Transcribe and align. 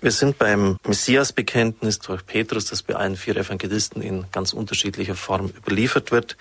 Wir 0.00 0.12
sind 0.12 0.38
beim 0.38 0.78
Messias-Bekenntnis 0.86 1.98
durch 1.98 2.24
Petrus, 2.24 2.66
das 2.66 2.82
bei 2.82 2.94
allen 2.94 3.16
vier 3.16 3.36
Evangelisten 3.36 4.00
in 4.00 4.26
ganz 4.30 4.52
unterschiedlicher 4.52 5.16
Form 5.16 5.48
überliefert 5.48 6.12
wird. 6.12 6.36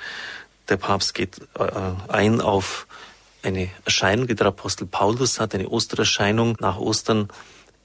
Der 0.69 0.77
Papst 0.77 1.15
geht 1.15 1.39
äh, 1.57 1.67
ein 2.07 2.39
auf 2.39 2.85
eine 3.41 3.70
Erscheinung, 3.83 4.28
die 4.28 4.35
der 4.35 4.47
Apostel 4.47 4.85
Paulus 4.85 5.39
hat, 5.39 5.55
eine 5.55 5.70
Ostererscheinung 5.70 6.55
nach 6.59 6.78
Ostern, 6.78 7.29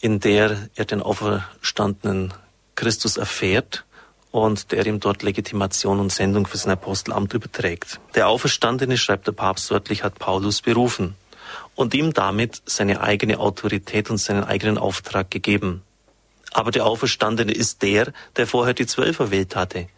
in 0.00 0.21
der 0.21 0.69
er 0.74 0.85
den 0.85 1.00
auferstandenen 1.00 2.35
Christus 2.75 3.17
erfährt 3.17 3.85
und 4.31 4.73
der 4.73 4.85
ihm 4.85 5.01
dort 5.01 5.23
Legitimation 5.23 6.01
und 6.01 6.13
Sendung 6.13 6.47
für 6.47 6.59
sein 6.59 6.73
Apostelamt 6.73 7.33
überträgt. 7.33 7.99
Der 8.15 8.29
Auferstandene, 8.29 8.99
schreibt 8.99 9.27
der 9.27 9.33
Papst 9.33 9.71
wörtlich, 9.71 10.04
hat 10.04 10.19
Paulus 10.19 10.61
berufen 10.61 11.15
und 11.75 11.95
ihm 11.95 12.13
damit 12.13 12.63
seine 12.67 13.01
eigene 13.01 13.39
Autorität 13.39 14.11
und 14.11 14.19
seinen 14.19 14.45
eigenen 14.45 14.79
Auftrag 14.79 15.31
gegeben. 15.31 15.83
Aber 16.52 16.71
der 16.71 16.87
Auferstandene 16.87 17.52
ist 17.52 17.83
der, 17.83 18.13
der 18.37 18.47
vorher 18.47 18.75
die 18.75 18.87
Zwölf 18.87 19.19
erwählt 19.21 19.57
hatte, 19.57 19.89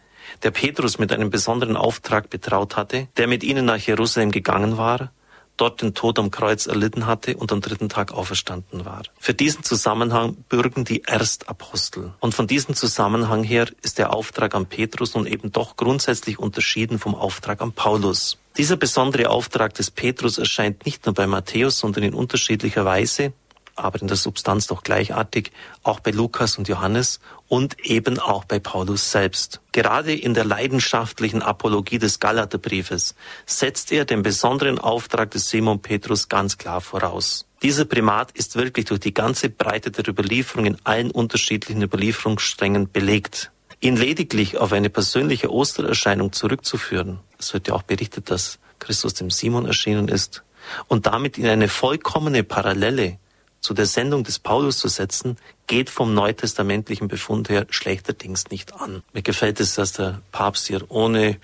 der 0.43 0.51
Petrus 0.51 0.99
mit 0.99 1.11
einem 1.11 1.29
besonderen 1.29 1.77
Auftrag 1.77 2.29
betraut 2.29 2.75
hatte, 2.75 3.07
der 3.17 3.27
mit 3.27 3.43
ihnen 3.43 3.65
nach 3.65 3.77
Jerusalem 3.77 4.31
gegangen 4.31 4.77
war, 4.77 5.11
dort 5.57 5.81
den 5.81 5.93
Tod 5.93 6.19
am 6.19 6.31
Kreuz 6.31 6.65
erlitten 6.65 7.05
hatte 7.05 7.37
und 7.37 7.51
am 7.51 7.61
dritten 7.61 7.89
Tag 7.89 8.13
auferstanden 8.13 8.85
war. 8.85 9.03
Für 9.19 9.33
diesen 9.33 9.63
Zusammenhang 9.63 10.35
bürgen 10.49 10.83
die 10.83 11.03
Erstapostel. 11.03 12.13
Und 12.19 12.33
von 12.35 12.47
diesem 12.47 12.75
Zusammenhang 12.75 13.43
her 13.43 13.67
ist 13.81 13.97
der 13.97 14.13
Auftrag 14.13 14.53
an 14.55 14.65
Petrus 14.65 15.15
nun 15.15 15.25
eben 15.25 15.51
doch 15.51 15.77
grundsätzlich 15.77 16.39
unterschieden 16.39 16.99
vom 16.99 17.15
Auftrag 17.15 17.61
an 17.61 17.71
Paulus. 17.71 18.37
Dieser 18.57 18.77
besondere 18.77 19.29
Auftrag 19.29 19.73
des 19.73 19.91
Petrus 19.91 20.37
erscheint 20.37 20.85
nicht 20.85 21.05
nur 21.05 21.13
bei 21.13 21.27
Matthäus, 21.27 21.77
sondern 21.77 22.03
in 22.03 22.13
unterschiedlicher 22.13 22.85
Weise, 22.85 23.33
aber 23.75 24.01
in 24.01 24.07
der 24.07 24.15
Substanz 24.15 24.67
doch 24.67 24.81
gleichartig, 24.81 25.51
auch 25.83 25.99
bei 25.99 26.11
Lukas 26.11 26.57
und 26.57 26.69
Johannes 26.69 27.19
und 27.49 27.77
eben 27.85 28.17
auch 28.17 28.45
bei 28.45 28.59
Paulus 28.59 29.11
selbst. 29.11 29.59
Gerade 29.73 30.13
in 30.13 30.33
der 30.33 30.45
leidenschaftlichen 30.45 31.41
Apologie 31.41 31.99
des 31.99 32.21
Galaterbriefes 32.21 33.15
setzt 33.45 33.91
er 33.91 34.05
den 34.05 34.23
besonderen 34.23 34.79
Auftrag 34.79 35.31
des 35.31 35.49
Simon 35.49 35.81
Petrus 35.81 36.29
ganz 36.29 36.57
klar 36.57 36.79
voraus. 36.79 37.45
Dieser 37.61 37.83
Primat 37.83 38.31
ist 38.31 38.55
wirklich 38.55 38.85
durch 38.85 39.01
die 39.01 39.13
ganze 39.13 39.49
Breite 39.49 39.91
der 39.91 40.07
Überlieferung 40.07 40.65
in 40.65 40.77
allen 40.85 41.11
unterschiedlichen 41.11 41.81
Überlieferungssträngen 41.81 42.89
belegt 42.89 43.51
ihn 43.79 43.95
lediglich 43.95 44.57
auf 44.57 44.71
eine 44.71 44.89
persönliche 44.89 45.51
Ostererscheinung 45.51 46.31
zurückzuführen, 46.33 47.19
es 47.37 47.53
wird 47.53 47.67
ja 47.67 47.73
auch 47.73 47.83
berichtet, 47.83 48.31
dass 48.31 48.59
Christus 48.79 49.13
dem 49.13 49.29
Simon 49.29 49.65
erschienen 49.65 50.07
ist, 50.07 50.43
und 50.87 51.05
damit 51.05 51.37
in 51.37 51.45
eine 51.45 51.67
vollkommene 51.67 52.43
Parallele 52.43 53.19
zu 53.61 53.73
der 53.73 53.85
Sendung 53.85 54.23
des 54.23 54.39
Paulus 54.39 54.77
zu 54.77 54.87
setzen, 54.87 55.37
geht 55.67 55.89
vom 55.89 56.13
neutestamentlichen 56.13 57.07
Befund 57.07 57.49
her 57.49 57.65
schlechterdings 57.69 58.49
nicht 58.49 58.73
an. 58.73 59.01
Mir 59.13 59.23
gefällt 59.23 59.59
es, 59.59 59.75
dass 59.75 59.93
der 59.93 60.21
Papst 60.31 60.67
hier 60.67 60.89
ohne 60.89 61.37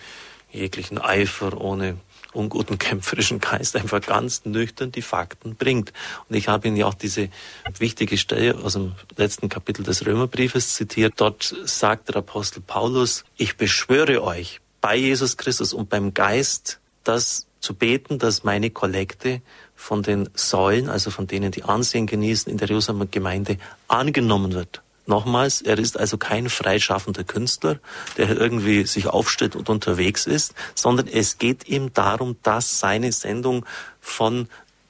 jeglichen 0.51 0.97
Eifer, 0.97 1.59
ohne 1.59 1.97
unguten 2.33 2.77
kämpferischen 2.77 3.39
Geist 3.39 3.75
einfach 3.75 4.01
ganz 4.01 4.45
nüchtern 4.45 4.91
die 4.91 5.01
Fakten 5.01 5.55
bringt. 5.55 5.91
Und 6.29 6.35
ich 6.35 6.47
habe 6.47 6.67
Ihnen 6.67 6.77
ja 6.77 6.85
auch 6.85 6.93
diese 6.93 7.29
wichtige 7.77 8.17
Stelle 8.17 8.57
aus 8.63 8.73
dem 8.73 8.93
letzten 9.17 9.49
Kapitel 9.49 9.83
des 9.83 10.05
Römerbriefes 10.05 10.75
zitiert. 10.75 11.15
Dort 11.17 11.55
sagt 11.65 12.09
der 12.09 12.17
Apostel 12.17 12.61
Paulus, 12.61 13.25
ich 13.37 13.57
beschwöre 13.57 14.23
euch 14.23 14.61
bei 14.79 14.95
Jesus 14.95 15.37
Christus 15.37 15.73
und 15.73 15.89
beim 15.89 16.13
Geist, 16.13 16.79
das 17.03 17.47
zu 17.59 17.75
beten, 17.75 18.17
dass 18.17 18.43
meine 18.43 18.71
Kollekte 18.71 19.41
von 19.75 20.03
den 20.03 20.29
Säulen, 20.33 20.89
also 20.89 21.11
von 21.11 21.27
denen, 21.27 21.51
die 21.51 21.63
Ansehen 21.63 22.07
genießen 22.07 22.51
in 22.51 22.57
der 22.57 22.67
Jerusalemer 22.67 23.05
Gemeinde, 23.05 23.57
angenommen 23.87 24.53
wird. 24.53 24.81
Nochmals, 25.07 25.61
er 25.61 25.79
ist 25.79 25.99
also 25.99 26.17
kein 26.17 26.49
freischaffender 26.49 27.23
Künstler, 27.23 27.79
der 28.17 28.29
irgendwie 28.29 28.85
sich 28.85 29.07
aufstellt 29.07 29.55
und 29.55 29.69
unterwegs 29.69 30.27
ist, 30.27 30.53
sondern 30.75 31.07
es 31.07 31.37
geht 31.37 31.67
ihm 31.67 31.93
darum, 31.93 32.37
dass 32.43 32.79
seine 32.79 33.11
Sendung 33.11 33.65
von 33.99 34.47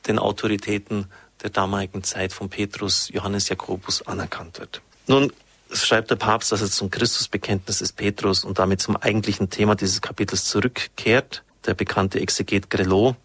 den 0.08 0.19
Autoritäten 0.19 1.08
der 1.44 1.50
damaligen 1.50 2.03
Zeit 2.03 2.34
von 2.34 2.50
Petrus, 2.50 3.09
Johannes 3.12 3.50
Jakobus 3.50 4.02
anerkannt 4.06 4.59
wird. 4.59 4.81
Nun 5.08 5.31
schreibt 5.72 6.12
der 6.12 6.18
Papst, 6.18 6.52
dass 6.52 6.62
er 6.62 6.69
zum 6.69 6.91
Christusbekenntnis 6.91 7.80
des 7.80 7.94
Petrus 7.94 8.44
und 8.44 8.59
damit 8.59 8.81
zum 8.81 8.97
eigentlichen 8.97 9.50
Thema 9.50 9.75
dieses 9.75 10.02
Kapitels 10.02 10.46
zurückkehrt. 10.46 11.44
Der 11.66 11.74
bekannte 11.74 12.19
Exeget 12.19 12.69
Grelot 12.69 13.16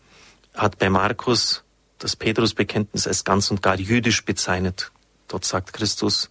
hat 0.54 0.78
bei 0.78 0.88
Markus 0.88 1.64
das 1.98 2.16
Petrusbekenntnis 2.16 3.06
als 3.06 3.24
ganz 3.24 3.50
und 3.50 3.62
gar 3.62 3.78
jüdisch 3.78 4.24
bezeichnet. 4.24 4.92
Dort 5.28 5.44
sagt 5.44 5.72
Christus, 5.72 6.30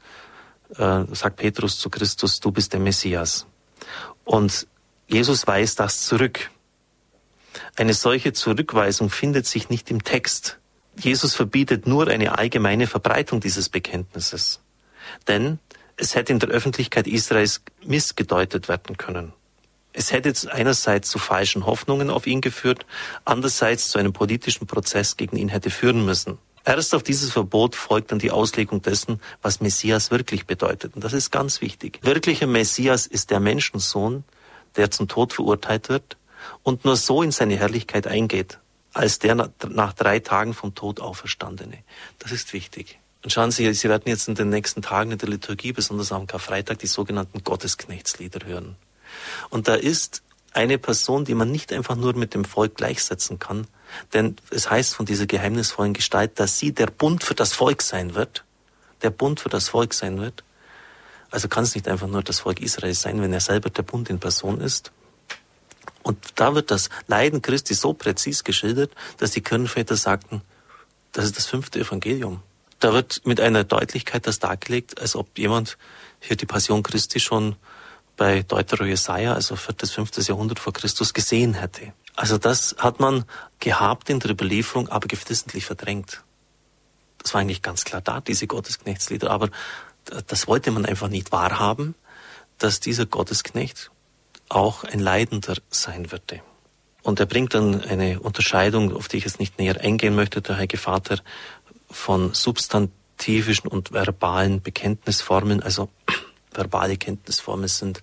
äh, 0.78 1.04
sagt 1.12 1.38
Petrus 1.38 1.80
zu 1.80 1.90
Christus, 1.90 2.40
du 2.40 2.52
bist 2.52 2.74
der 2.74 2.80
Messias. 2.80 3.46
Und 4.24 4.68
Jesus 5.08 5.46
weist 5.48 5.80
das 5.80 6.06
zurück. 6.06 6.50
Eine 7.76 7.94
solche 7.94 8.34
Zurückweisung 8.34 9.10
findet 9.10 9.46
sich 9.46 9.70
nicht 9.70 9.92
im 9.92 10.04
Text. 10.04 10.60
Jesus 10.98 11.36
verbietet 11.36 11.88
nur 11.88 12.08
eine 12.08 12.38
allgemeine 12.38 12.88
Verbreitung 12.88 13.40
dieses 13.40 13.70
Bekenntnisses. 13.70 14.62
Denn 15.28 15.60
es 15.98 16.16
hätte 16.16 16.34
in 16.34 16.40
der 16.40 16.50
Öffentlichkeit 16.50 17.08
Israels 17.08 17.62
missgedeutet 17.86 18.68
werden 18.68 18.98
können. 18.98 19.34
Es 19.94 20.12
hätte 20.12 20.34
einerseits 20.52 21.10
zu 21.10 21.20
falschen 21.20 21.66
Hoffnungen 21.66 22.10
auf 22.10 22.28
ihn 22.28 22.42
geführt, 22.42 22.86
andererseits 23.24 23.90
zu 23.90 23.98
einem 23.98 24.12
politischen 24.12 24.68
Prozess 24.68 25.16
gegen 25.16 25.38
ihn 25.38 25.48
hätte 25.48 25.70
führen 25.70 26.04
müssen. 26.04 26.38
Erst 26.66 26.96
auf 26.96 27.04
dieses 27.04 27.32
Verbot 27.32 27.76
folgt 27.76 28.12
dann 28.12 28.18
die 28.18 28.32
Auslegung 28.32 28.82
dessen, 28.82 29.22
was 29.44 29.62
Messias 29.62 30.10
wirklich 30.10 30.48
bedeutet. 30.48 30.96
Und 30.96 31.04
das 31.04 31.14
ist 31.14 31.32
ganz 31.32 31.62
wichtig. 31.62 32.00
Wirklicher 32.02 32.48
Messias 32.48 33.06
ist 33.06 33.30
der 33.30 33.40
Menschensohn, 33.40 34.24
der 34.76 34.90
zum 34.90 35.08
Tod 35.08 35.32
verurteilt 35.34 35.90
wird 35.90 36.18
und 36.64 36.84
nur 36.84 36.96
so 36.96 37.22
in 37.22 37.32
seine 37.32 37.56
Herrlichkeit 37.56 38.08
eingeht, 38.08 38.60
als 38.94 39.20
der 39.20 39.36
nach 39.36 39.94
drei 39.94 40.20
Tagen 40.20 40.56
vom 40.56 40.74
Tod 40.74 41.00
auferstandene. 41.00 41.78
Das 42.18 42.32
ist 42.32 42.52
wichtig. 42.52 43.00
Und 43.24 43.32
schauen 43.32 43.52
Sie, 43.52 43.72
Sie 43.74 43.90
werden 43.90 44.04
jetzt 44.08 44.28
in 44.28 44.36
den 44.36 44.50
nächsten 44.50 44.82
Tagen 44.82 45.12
in 45.12 45.18
der 45.20 45.30
Liturgie, 45.30 45.72
besonders 45.72 46.12
am 46.12 46.28
Karfreitag, 46.28 46.80
die 46.80 46.88
sogenannten 46.88 47.44
Gottesknechtslieder 47.44 48.46
hören. 48.46 48.76
Und 49.50 49.68
da 49.68 49.76
ist 49.76 50.24
eine 50.56 50.78
Person, 50.78 51.26
die 51.26 51.36
man 51.36 51.52
nicht 51.52 51.74
einfach 51.74 51.96
nur 51.96 52.16
mit 52.16 52.34
dem 52.34 52.46
Volk 52.46 52.76
gleichsetzen 52.76 53.40
kann, 53.40 53.68
denn 54.14 54.38
es 54.52 54.70
heißt 54.70 54.96
von 54.96 55.06
dieser 55.06 55.26
geheimnisvollen 55.26 55.94
Gestalt, 55.94 56.40
dass 56.40 56.58
sie 56.58 56.74
der 56.74 56.88
Bund 56.88 57.24
für 57.24 57.36
das 57.36 57.54
Volk 57.54 57.82
sein 57.82 58.16
wird. 58.16 58.44
Der 59.02 59.10
Bund 59.10 59.40
für 59.42 59.50
das 59.50 59.70
Volk 59.70 59.94
sein 59.94 60.20
wird. 60.20 60.44
Also 61.30 61.50
kann 61.50 61.66
es 61.66 61.76
nicht 61.76 61.88
einfach 61.88 62.08
nur 62.08 62.24
das 62.24 62.40
Volk 62.40 62.62
Israel 62.62 62.94
sein, 62.94 63.22
wenn 63.22 63.34
er 63.34 63.42
selber 63.42 63.70
der 63.70 63.84
Bund 63.84 64.10
in 64.10 64.20
Person 64.20 64.62
ist. 64.62 64.92
Und 66.02 66.18
da 66.36 66.56
wird 66.56 66.72
das 66.72 66.90
Leiden 67.08 67.42
Christi 67.42 67.74
so 67.74 67.94
präzis 67.94 68.44
geschildert, 68.44 68.92
dass 69.18 69.32
die 69.32 69.42
Kirchenväter 69.42 69.98
sagten, 69.98 70.42
das 71.12 71.26
ist 71.26 71.36
das 71.36 71.48
fünfte 71.48 71.80
Evangelium. 71.80 72.42
Da 72.80 72.94
wird 72.94 73.22
mit 73.26 73.42
einer 73.42 73.64
Deutlichkeit 73.64 74.26
das 74.28 74.40
dargelegt, 74.40 75.02
als 75.02 75.16
ob 75.16 75.38
jemand 75.38 75.78
hier 76.20 76.38
die 76.38 76.46
Passion 76.46 76.84
Christi 76.84 77.20
schon 77.20 77.56
bei 78.18 78.44
Deutero 78.44 78.86
Jesaja, 78.86 79.34
also 79.34 79.56
viertes, 79.56 79.92
fünftes 79.92 80.28
Jahrhundert 80.28 80.60
vor 80.60 80.74
Christus 80.74 81.14
gesehen 81.14 81.54
hätte. 81.56 81.94
Also 82.16 82.38
das 82.38 82.76
hat 82.80 83.00
man 83.00 83.26
gehabt 83.60 84.10
in 84.10 84.20
der 84.20 84.32
Überlieferung, 84.32 84.90
aber 84.90 85.08
geflissentlich 85.08 85.66
verdrängt. 85.66 86.24
Das 87.18 87.34
war 87.34 87.42
eigentlich 87.42 87.62
ganz 87.62 87.84
klar 87.84 88.02
da, 88.02 88.22
diese 88.22 88.48
Gottesknechtslieder, 88.48 89.32
aber 89.32 89.50
das 90.28 90.48
wollte 90.48 90.72
man 90.72 90.86
einfach 90.86 91.10
nicht 91.10 91.32
wahrhaben, 91.32 91.96
dass 92.58 92.80
dieser 92.80 93.06
Gottesknecht 93.06 93.92
auch 94.50 94.84
ein 94.84 95.00
Leidender 95.00 95.56
sein 95.70 96.12
würde. 96.12 96.42
Und 97.02 97.20
er 97.20 97.26
bringt 97.26 97.54
dann 97.54 97.82
eine 97.82 98.20
Unterscheidung, 98.20 98.96
auf 98.96 99.08
die 99.08 99.18
ich 99.18 99.26
jetzt 99.26 99.40
nicht 99.40 99.60
näher 99.60 99.82
eingehen 99.82 100.16
möchte, 100.16 100.42
der 100.42 100.56
Heilige 100.56 100.78
Vater, 100.78 101.20
von 101.90 102.34
substantivischen 102.34 103.70
und 103.70 103.92
verbalen 103.92 104.62
Bekenntnisformen. 104.62 105.62
Also 105.62 105.90
verbale 106.56 106.98
Kenntnisformen 106.98 107.68
sind 107.68 108.02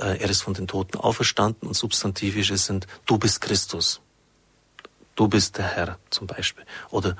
äh, 0.00 0.18
er 0.18 0.30
ist 0.30 0.42
von 0.42 0.54
den 0.54 0.66
Toten 0.66 0.98
auferstanden 0.98 1.68
und 1.68 1.74
substantivische 1.74 2.56
sind, 2.56 2.86
du 3.06 3.18
bist 3.18 3.40
Christus. 3.40 4.00
Du 5.14 5.28
bist 5.28 5.58
der 5.58 5.66
Herr 5.66 5.98
zum 6.08 6.26
Beispiel. 6.26 6.64
Oder 6.90 7.16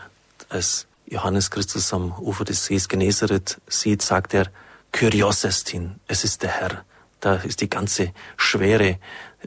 als 0.49 0.87
Johannes 1.07 1.51
Christus 1.51 1.93
am 1.93 2.13
Ufer 2.19 2.45
des 2.45 2.65
Sees 2.65 2.89
Genezareth 2.89 3.61
sieht, 3.69 4.03
sagt 4.03 4.33
er, 4.33 4.47
Kyrios 4.93 5.45
estin, 5.45 6.01
es 6.09 6.25
ist 6.25 6.43
der 6.43 6.51
Herr. 6.51 6.85
Da 7.21 7.35
ist 7.35 7.61
die 7.61 7.69
ganze 7.69 8.13
Schwere 8.37 8.99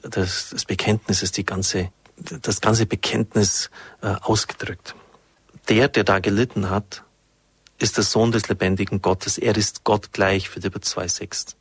des, 0.04 0.50
des 0.50 0.66
Bekenntnisses, 0.66 1.32
die 1.32 1.46
ganze, 1.46 1.92
das 2.18 2.62
ganze 2.62 2.86
Bekenntnis 2.86 3.72
äh, 4.02 4.14
ausgedrückt. 4.22 4.94
Der, 5.70 5.88
der 5.88 6.04
da 6.04 6.20
gelitten 6.20 6.70
hat, 6.70 7.04
ist 7.84 7.98
der 7.98 8.04
Sohn 8.04 8.32
des 8.32 8.48
lebendigen 8.48 9.02
Gottes. 9.02 9.38
Er 9.38 9.56
ist 9.56 9.84
Gott 9.84 10.14
gleich, 10.14 10.50
Philipper 10.50 10.80
2,6 10.80 11.56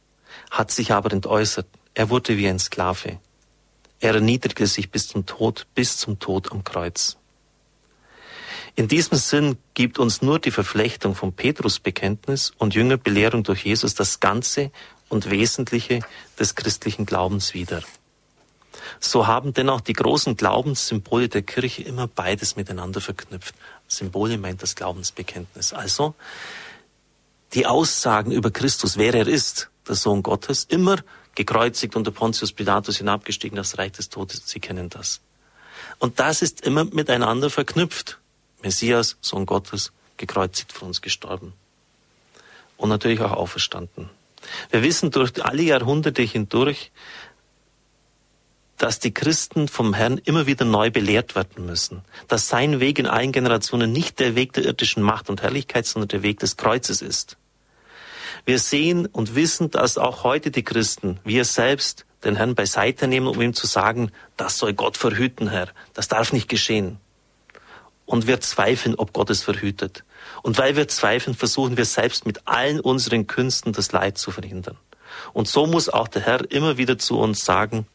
hat 0.50 0.70
sich 0.70 0.92
aber 0.92 1.12
entäußert. 1.12 1.66
Er 1.94 2.10
wurde 2.10 2.36
wie 2.36 2.48
ein 2.48 2.58
Sklave. 2.58 3.18
Er 4.00 4.14
erniedrigte 4.14 4.66
sich 4.66 4.90
bis 4.90 5.08
zum 5.08 5.26
Tod, 5.26 5.66
bis 5.74 5.96
zum 5.96 6.18
Tod 6.18 6.52
am 6.52 6.64
Kreuz. 6.64 7.16
In 8.74 8.88
diesem 8.88 9.18
Sinn 9.18 9.58
gibt 9.74 9.98
uns 9.98 10.22
nur 10.22 10.38
die 10.38 10.50
Verflechtung 10.50 11.14
vom 11.14 11.32
Petrusbekenntnis 11.32 12.52
und 12.56 12.74
Jüngerbelehrung 12.74 13.42
durch 13.44 13.64
Jesus 13.64 13.94
das 13.94 14.20
Ganze 14.20 14.70
und 15.08 15.30
Wesentliche 15.30 16.00
des 16.38 16.54
christlichen 16.54 17.04
Glaubens 17.04 17.52
wieder. 17.52 17.82
So 18.98 19.26
haben 19.26 19.52
denn 19.52 19.68
auch 19.68 19.82
die 19.82 19.92
großen 19.92 20.36
Glaubenssymbole 20.36 21.28
der 21.28 21.42
Kirche 21.42 21.82
immer 21.82 22.06
beides 22.06 22.56
miteinander 22.56 23.00
verknüpft. 23.00 23.54
Symbole 23.96 24.38
meint 24.38 24.62
das 24.62 24.74
Glaubensbekenntnis. 24.74 25.72
Also 25.72 26.14
die 27.54 27.66
Aussagen 27.66 28.32
über 28.32 28.50
Christus, 28.50 28.96
wer 28.96 29.14
er 29.14 29.26
ist, 29.26 29.70
der 29.86 29.94
Sohn 29.94 30.22
Gottes, 30.22 30.64
immer 30.64 30.98
gekreuzigt 31.34 31.96
unter 31.96 32.10
Pontius 32.10 32.52
Pilatus 32.52 32.98
hinabgestiegen 32.98 33.56
das 33.56 33.78
Reich 33.78 33.92
des 33.92 34.08
Todes. 34.08 34.42
Sie 34.46 34.60
kennen 34.60 34.88
das. 34.88 35.20
Und 35.98 36.18
das 36.20 36.42
ist 36.42 36.60
immer 36.62 36.84
miteinander 36.84 37.50
verknüpft. 37.50 38.18
Messias, 38.62 39.16
Sohn 39.20 39.46
Gottes, 39.46 39.92
gekreuzigt 40.16 40.72
für 40.72 40.84
uns 40.84 41.02
gestorben. 41.02 41.52
Und 42.76 42.88
natürlich 42.88 43.20
auch 43.20 43.32
auferstanden. 43.32 44.10
Wir 44.70 44.82
wissen 44.82 45.10
durch 45.10 45.44
alle 45.44 45.62
Jahrhunderte 45.62 46.22
hindurch, 46.22 46.90
dass 48.82 48.98
die 48.98 49.14
Christen 49.14 49.68
vom 49.68 49.94
Herrn 49.94 50.18
immer 50.18 50.48
wieder 50.48 50.64
neu 50.64 50.90
belehrt 50.90 51.36
werden 51.36 51.64
müssen. 51.64 52.02
Dass 52.26 52.48
sein 52.48 52.80
Weg 52.80 52.98
in 52.98 53.06
allen 53.06 53.30
Generationen 53.30 53.92
nicht 53.92 54.18
der 54.18 54.34
Weg 54.34 54.54
der 54.54 54.64
irdischen 54.64 55.04
Macht 55.04 55.30
und 55.30 55.40
Herrlichkeit, 55.40 55.86
sondern 55.86 56.08
der 56.08 56.24
Weg 56.24 56.40
des 56.40 56.56
Kreuzes 56.56 57.00
ist. 57.00 57.36
Wir 58.44 58.58
sehen 58.58 59.06
und 59.06 59.36
wissen, 59.36 59.70
dass 59.70 59.98
auch 59.98 60.24
heute 60.24 60.50
die 60.50 60.64
Christen, 60.64 61.20
wir 61.22 61.44
selbst, 61.44 62.06
den 62.24 62.34
Herrn 62.34 62.56
beiseite 62.56 63.06
nehmen, 63.06 63.28
um 63.28 63.40
ihm 63.40 63.54
zu 63.54 63.68
sagen, 63.68 64.10
das 64.36 64.58
soll 64.58 64.72
Gott 64.72 64.96
verhüten, 64.96 65.48
Herr. 65.48 65.68
Das 65.94 66.08
darf 66.08 66.32
nicht 66.32 66.48
geschehen. 66.48 66.98
Und 68.04 68.26
wir 68.26 68.40
zweifeln, 68.40 68.96
ob 68.96 69.12
Gott 69.12 69.30
es 69.30 69.44
verhütet. 69.44 70.02
Und 70.42 70.58
weil 70.58 70.74
wir 70.74 70.88
zweifeln, 70.88 71.36
versuchen 71.36 71.76
wir 71.76 71.84
selbst 71.84 72.26
mit 72.26 72.48
allen 72.48 72.80
unseren 72.80 73.28
Künsten 73.28 73.72
das 73.72 73.92
Leid 73.92 74.18
zu 74.18 74.32
verhindern. 74.32 74.76
Und 75.32 75.46
so 75.46 75.68
muss 75.68 75.88
auch 75.88 76.08
der 76.08 76.22
Herr 76.22 76.50
immer 76.50 76.78
wieder 76.78 76.98
zu 76.98 77.16
uns 77.16 77.44
sagen, 77.44 77.86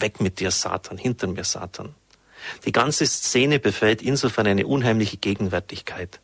weg 0.00 0.20
mit 0.20 0.40
dir, 0.40 0.50
Satan, 0.50 0.98
hinter 0.98 1.26
mir, 1.26 1.44
Satan. 1.44 1.94
Die 2.64 2.72
ganze 2.72 3.06
Szene 3.06 3.58
befällt 3.58 4.02
insofern 4.02 4.46
eine 4.46 4.66
unheimliche 4.66 5.18
Gegenwärtigkeit. 5.18 6.20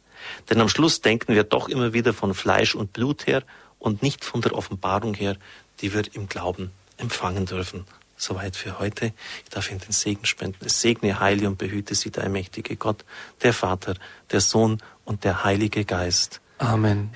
Denn 0.49 0.61
am 0.61 0.69
Schluss 0.69 1.00
denken 1.00 1.34
wir 1.34 1.44
doch 1.44 1.69
immer 1.69 1.93
wieder 1.93 2.12
von 2.12 2.34
Fleisch 2.34 2.75
und 2.75 2.93
Blut 2.93 3.26
her 3.26 3.43
und 3.78 4.02
nicht 4.02 4.25
von 4.25 4.40
der 4.40 4.55
Offenbarung 4.55 5.14
her, 5.14 5.37
die 5.81 5.93
wir 5.94 6.02
im 6.14 6.28
Glauben 6.28 6.73
empfangen 6.96 7.46
dürfen. 7.46 7.84
Soweit 8.17 8.56
für 8.56 8.78
heute. 8.78 9.12
Ich 9.44 9.50
darf 9.50 9.70
Ihnen 9.70 9.81
den 9.81 9.93
Segen 9.93 10.25
spenden. 10.25 10.64
Es 10.64 10.81
segne, 10.81 11.20
heile 11.20 11.46
und 11.49 11.58
behüte 11.58 11.94
Sie 11.94 12.11
der 12.11 12.25
allmächtige 12.25 12.76
Gott, 12.76 13.05
der 13.43 13.52
Vater, 13.52 13.94
der 14.32 14.40
Sohn 14.40 14.82
und 15.05 15.25
der 15.25 15.44
Heilige 15.44 15.84
Geist. 15.84 16.40
Amen. 16.58 17.11